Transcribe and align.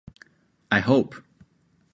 I 0.71 0.79
hope. 0.79 1.21